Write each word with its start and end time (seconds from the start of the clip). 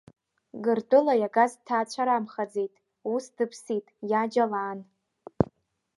Гыртәыла 0.63 1.13
иагаз 1.17 1.51
дҭаацәарамхаӡеит, 1.59 2.73
ус 3.13 3.25
дыԥсит 3.35 3.85
иаџьал 4.09 4.51
аан. 4.61 4.79